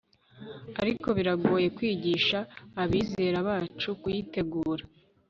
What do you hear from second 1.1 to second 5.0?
biragoye kwigisha abizera bacu kuyitegura